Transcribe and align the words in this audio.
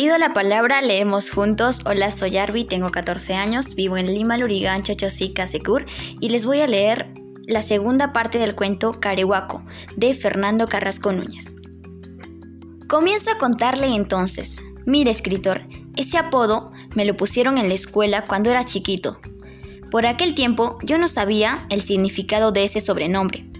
Pido 0.00 0.16
la 0.16 0.32
palabra, 0.32 0.80
leemos 0.80 1.28
juntos. 1.28 1.80
Hola, 1.84 2.10
soy 2.10 2.38
Arby, 2.38 2.64
tengo 2.64 2.88
14 2.88 3.34
años, 3.34 3.74
vivo 3.74 3.98
en 3.98 4.14
Lima, 4.14 4.38
Lurigan, 4.38 4.82
Chachosica, 4.82 5.46
Secur 5.46 5.84
y 6.20 6.30
les 6.30 6.46
voy 6.46 6.62
a 6.62 6.66
leer 6.66 7.12
la 7.46 7.60
segunda 7.60 8.10
parte 8.14 8.38
del 8.38 8.54
cuento 8.54 8.98
Carehuaco 8.98 9.62
de 9.96 10.14
Fernando 10.14 10.68
Carrasco 10.68 11.12
Núñez. 11.12 11.54
Comienzo 12.88 13.30
a 13.30 13.36
contarle 13.36 13.88
entonces. 13.88 14.62
Mire, 14.86 15.10
escritor, 15.10 15.68
ese 15.96 16.16
apodo 16.16 16.72
me 16.94 17.04
lo 17.04 17.14
pusieron 17.14 17.58
en 17.58 17.68
la 17.68 17.74
escuela 17.74 18.24
cuando 18.24 18.50
era 18.50 18.64
chiquito. 18.64 19.20
Por 19.90 20.06
aquel 20.06 20.34
tiempo 20.34 20.78
yo 20.82 20.96
no 20.96 21.08
sabía 21.08 21.66
el 21.68 21.82
significado 21.82 22.52
de 22.52 22.64
ese 22.64 22.80
sobrenombre. 22.80 23.50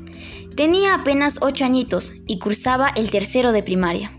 Tenía 0.57 0.95
apenas 0.95 1.41
ocho 1.43 1.67
añitos 1.67 2.15
y 2.27 2.39
cursaba 2.39 2.89
el 2.89 3.11
tercero 3.11 3.53
de 3.53 3.63
primaria, 3.63 4.11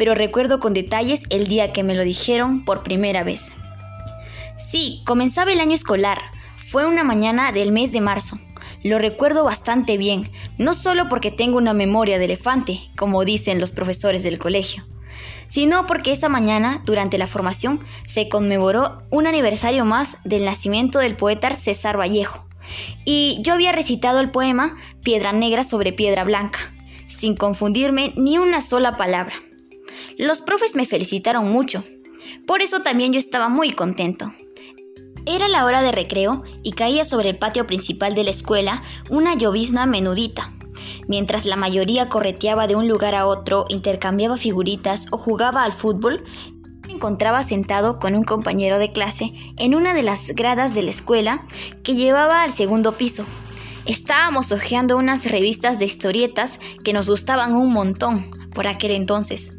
pero 0.00 0.14
recuerdo 0.14 0.60
con 0.60 0.72
detalles 0.72 1.24
el 1.28 1.46
día 1.46 1.74
que 1.74 1.82
me 1.82 1.94
lo 1.94 2.04
dijeron 2.04 2.64
por 2.64 2.82
primera 2.82 3.22
vez. 3.22 3.52
Sí, 4.56 5.02
comenzaba 5.04 5.52
el 5.52 5.60
año 5.60 5.74
escolar. 5.74 6.22
Fue 6.56 6.86
una 6.86 7.04
mañana 7.04 7.52
del 7.52 7.70
mes 7.70 7.92
de 7.92 8.00
marzo. 8.00 8.38
Lo 8.82 8.98
recuerdo 8.98 9.44
bastante 9.44 9.98
bien, 9.98 10.30
no 10.56 10.72
solo 10.72 11.10
porque 11.10 11.30
tengo 11.30 11.58
una 11.58 11.74
memoria 11.74 12.18
de 12.18 12.24
elefante, 12.24 12.80
como 12.96 13.26
dicen 13.26 13.60
los 13.60 13.72
profesores 13.72 14.22
del 14.22 14.38
colegio, 14.38 14.86
sino 15.48 15.84
porque 15.84 16.12
esa 16.12 16.30
mañana, 16.30 16.80
durante 16.86 17.18
la 17.18 17.26
formación, 17.26 17.78
se 18.06 18.30
conmemoró 18.30 19.02
un 19.10 19.26
aniversario 19.26 19.84
más 19.84 20.16
del 20.24 20.46
nacimiento 20.46 20.98
del 20.98 21.14
poeta 21.14 21.54
César 21.54 22.00
Vallejo, 22.00 22.48
y 23.04 23.36
yo 23.42 23.52
había 23.52 23.72
recitado 23.72 24.20
el 24.20 24.30
poema 24.30 24.74
Piedra 25.02 25.34
Negra 25.34 25.62
sobre 25.62 25.92
Piedra 25.92 26.24
Blanca, 26.24 26.72
sin 27.04 27.36
confundirme 27.36 28.14
ni 28.16 28.38
una 28.38 28.62
sola 28.62 28.96
palabra. 28.96 29.34
Los 30.20 30.42
profes 30.42 30.76
me 30.76 30.84
felicitaron 30.84 31.50
mucho, 31.50 31.82
por 32.46 32.60
eso 32.60 32.80
también 32.80 33.10
yo 33.10 33.18
estaba 33.18 33.48
muy 33.48 33.72
contento. 33.72 34.30
Era 35.24 35.48
la 35.48 35.64
hora 35.64 35.80
de 35.80 35.92
recreo 35.92 36.42
y 36.62 36.72
caía 36.72 37.06
sobre 37.06 37.30
el 37.30 37.38
patio 37.38 37.66
principal 37.66 38.14
de 38.14 38.24
la 38.24 38.30
escuela 38.30 38.82
una 39.08 39.34
llovizna 39.34 39.86
menudita. 39.86 40.52
Mientras 41.08 41.46
la 41.46 41.56
mayoría 41.56 42.10
correteaba 42.10 42.66
de 42.66 42.76
un 42.76 42.86
lugar 42.86 43.14
a 43.14 43.26
otro, 43.26 43.64
intercambiaba 43.70 44.36
figuritas 44.36 45.06
o 45.10 45.16
jugaba 45.16 45.64
al 45.64 45.72
fútbol, 45.72 46.22
me 46.86 46.92
encontraba 46.92 47.42
sentado 47.42 47.98
con 47.98 48.14
un 48.14 48.24
compañero 48.24 48.78
de 48.78 48.92
clase 48.92 49.32
en 49.56 49.74
una 49.74 49.94
de 49.94 50.02
las 50.02 50.32
gradas 50.34 50.74
de 50.74 50.82
la 50.82 50.90
escuela 50.90 51.46
que 51.82 51.94
llevaba 51.94 52.42
al 52.42 52.50
segundo 52.50 52.92
piso. 52.92 53.24
Estábamos 53.86 54.52
hojeando 54.52 54.98
unas 54.98 55.24
revistas 55.30 55.78
de 55.78 55.86
historietas 55.86 56.60
que 56.84 56.92
nos 56.92 57.08
gustaban 57.08 57.54
un 57.54 57.72
montón 57.72 58.30
por 58.52 58.68
aquel 58.68 58.90
entonces. 58.90 59.56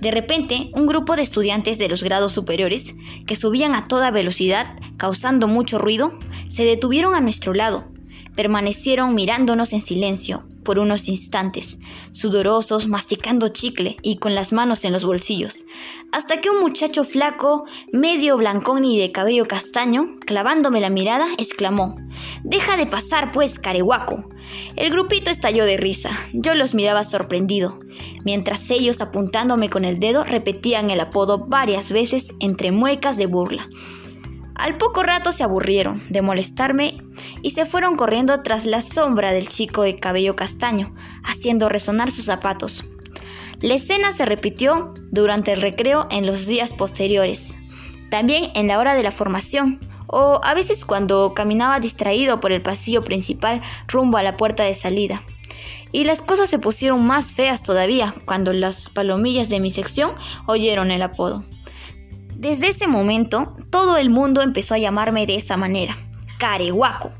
De 0.00 0.10
repente, 0.10 0.70
un 0.74 0.86
grupo 0.86 1.16
de 1.16 1.22
estudiantes 1.22 1.78
de 1.78 1.88
los 1.88 2.02
grados 2.02 2.32
superiores, 2.32 2.94
que 3.26 3.36
subían 3.36 3.74
a 3.74 3.88
toda 3.88 4.10
velocidad, 4.10 4.76
causando 4.96 5.48
mucho 5.48 5.78
ruido, 5.78 6.18
se 6.48 6.64
detuvieron 6.64 7.14
a 7.14 7.20
nuestro 7.20 7.54
lado. 7.54 7.84
Permanecieron 8.34 9.14
mirándonos 9.14 9.72
en 9.72 9.80
silencio, 9.80 10.46
por 10.66 10.80
unos 10.80 11.08
instantes, 11.08 11.78
sudorosos, 12.10 12.88
masticando 12.88 13.46
chicle 13.48 13.96
y 14.02 14.16
con 14.16 14.34
las 14.34 14.52
manos 14.52 14.84
en 14.84 14.92
los 14.92 15.04
bolsillos, 15.04 15.64
hasta 16.10 16.40
que 16.40 16.50
un 16.50 16.60
muchacho 16.60 17.04
flaco, 17.04 17.66
medio 17.92 18.36
blancón 18.36 18.84
y 18.84 18.98
de 18.98 19.12
cabello 19.12 19.46
castaño, 19.46 20.06
clavándome 20.26 20.80
la 20.80 20.90
mirada, 20.90 21.28
exclamó, 21.38 21.94
Deja 22.42 22.76
de 22.76 22.86
pasar, 22.86 23.30
pues, 23.30 23.60
carehuaco. 23.60 24.28
El 24.74 24.90
grupito 24.90 25.30
estalló 25.30 25.64
de 25.64 25.76
risa. 25.76 26.10
Yo 26.32 26.56
los 26.56 26.74
miraba 26.74 27.04
sorprendido, 27.04 27.78
mientras 28.24 28.68
ellos 28.70 29.00
apuntándome 29.00 29.70
con 29.70 29.84
el 29.84 30.00
dedo 30.00 30.24
repetían 30.24 30.90
el 30.90 30.98
apodo 30.98 31.46
varias 31.46 31.92
veces 31.92 32.34
entre 32.40 32.72
muecas 32.72 33.18
de 33.18 33.26
burla. 33.26 33.68
Al 34.56 34.78
poco 34.78 35.04
rato 35.04 35.30
se 35.30 35.44
aburrieron 35.44 36.02
de 36.08 36.22
molestarme 36.22 36.96
y 37.42 37.50
se 37.50 37.64
fueron 37.64 37.94
corriendo 37.94 38.42
tras 38.42 38.66
la 38.66 38.82
sombra 38.82 39.32
del 39.32 39.48
chico 39.48 39.82
de 39.82 39.96
cabello 39.96 40.36
castaño, 40.36 40.94
haciendo 41.24 41.68
resonar 41.68 42.10
sus 42.10 42.26
zapatos. 42.26 42.84
La 43.60 43.74
escena 43.74 44.12
se 44.12 44.26
repitió 44.26 44.92
durante 45.10 45.52
el 45.52 45.62
recreo 45.62 46.06
en 46.10 46.26
los 46.26 46.46
días 46.46 46.72
posteriores, 46.74 47.54
también 48.10 48.50
en 48.54 48.68
la 48.68 48.78
hora 48.78 48.94
de 48.94 49.02
la 49.02 49.10
formación, 49.10 49.80
o 50.06 50.40
a 50.44 50.54
veces 50.54 50.84
cuando 50.84 51.32
caminaba 51.34 51.80
distraído 51.80 52.40
por 52.40 52.52
el 52.52 52.62
pasillo 52.62 53.02
principal 53.02 53.60
rumbo 53.88 54.18
a 54.18 54.22
la 54.22 54.36
puerta 54.36 54.64
de 54.64 54.74
salida. 54.74 55.22
Y 55.92 56.04
las 56.04 56.20
cosas 56.20 56.50
se 56.50 56.58
pusieron 56.58 57.06
más 57.06 57.32
feas 57.32 57.62
todavía 57.62 58.12
cuando 58.26 58.52
las 58.52 58.90
palomillas 58.90 59.48
de 59.48 59.60
mi 59.60 59.70
sección 59.70 60.12
oyeron 60.46 60.90
el 60.90 61.02
apodo. 61.02 61.42
Desde 62.34 62.68
ese 62.68 62.86
momento, 62.86 63.56
todo 63.70 63.96
el 63.96 64.10
mundo 64.10 64.42
empezó 64.42 64.74
a 64.74 64.78
llamarme 64.78 65.26
de 65.26 65.36
esa 65.36 65.56
manera, 65.56 65.96
Carehuaco. 66.38 67.12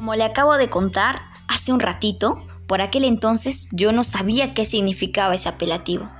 Como 0.00 0.14
le 0.14 0.24
acabo 0.24 0.56
de 0.56 0.70
contar 0.70 1.20
hace 1.46 1.74
un 1.74 1.78
ratito, 1.78 2.38
por 2.66 2.80
aquel 2.80 3.04
entonces 3.04 3.68
yo 3.70 3.92
no 3.92 4.02
sabía 4.02 4.54
qué 4.54 4.64
significaba 4.64 5.34
ese 5.34 5.50
apelativo. 5.50 6.10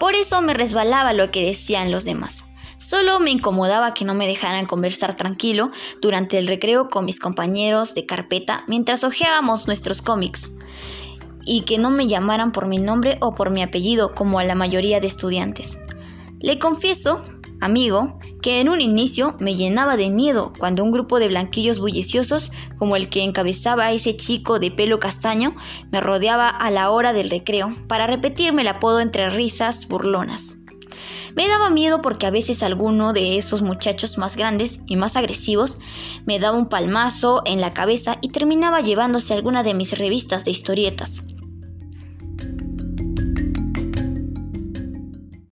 Por 0.00 0.16
eso 0.16 0.42
me 0.42 0.52
resbalaba 0.52 1.12
lo 1.12 1.30
que 1.30 1.46
decían 1.46 1.92
los 1.92 2.04
demás. 2.04 2.44
Solo 2.76 3.20
me 3.20 3.30
incomodaba 3.30 3.94
que 3.94 4.04
no 4.04 4.14
me 4.14 4.26
dejaran 4.26 4.66
conversar 4.66 5.14
tranquilo 5.14 5.70
durante 6.02 6.38
el 6.38 6.48
recreo 6.48 6.88
con 6.88 7.04
mis 7.04 7.20
compañeros 7.20 7.94
de 7.94 8.04
carpeta 8.04 8.64
mientras 8.66 9.04
hojeábamos 9.04 9.68
nuestros 9.68 10.02
cómics 10.02 10.50
y 11.44 11.60
que 11.60 11.78
no 11.78 11.90
me 11.90 12.08
llamaran 12.08 12.50
por 12.50 12.66
mi 12.66 12.78
nombre 12.78 13.16
o 13.20 13.32
por 13.36 13.50
mi 13.50 13.62
apellido 13.62 14.12
como 14.12 14.40
a 14.40 14.44
la 14.44 14.56
mayoría 14.56 14.98
de 14.98 15.06
estudiantes. 15.06 15.78
Le 16.40 16.58
confieso 16.58 17.22
amigo, 17.60 18.18
que 18.42 18.60
en 18.60 18.68
un 18.68 18.80
inicio 18.80 19.36
me 19.38 19.54
llenaba 19.54 19.96
de 19.96 20.10
miedo 20.10 20.52
cuando 20.58 20.82
un 20.82 20.90
grupo 20.90 21.18
de 21.18 21.28
blanquillos 21.28 21.78
bulliciosos, 21.78 22.50
como 22.78 22.96
el 22.96 23.08
que 23.08 23.22
encabezaba 23.22 23.92
ese 23.92 24.16
chico 24.16 24.58
de 24.58 24.70
pelo 24.70 24.98
castaño, 24.98 25.54
me 25.90 26.00
rodeaba 26.00 26.48
a 26.48 26.70
la 26.70 26.90
hora 26.90 27.12
del 27.12 27.30
recreo 27.30 27.74
para 27.88 28.06
repetirme 28.06 28.62
el 28.62 28.68
apodo 28.68 29.00
entre 29.00 29.30
risas 29.30 29.88
burlonas. 29.88 30.56
Me 31.34 31.46
daba 31.46 31.70
miedo 31.70 32.02
porque 32.02 32.26
a 32.26 32.30
veces 32.30 32.62
alguno 32.62 33.12
de 33.12 33.36
esos 33.36 33.62
muchachos 33.62 34.18
más 34.18 34.36
grandes 34.36 34.80
y 34.86 34.96
más 34.96 35.16
agresivos 35.16 35.78
me 36.26 36.38
daba 36.38 36.58
un 36.58 36.68
palmazo 36.68 37.42
en 37.46 37.60
la 37.60 37.72
cabeza 37.72 38.18
y 38.20 38.30
terminaba 38.30 38.80
llevándose 38.80 39.34
alguna 39.34 39.62
de 39.62 39.74
mis 39.74 39.96
revistas 39.96 40.44
de 40.44 40.50
historietas. 40.50 41.22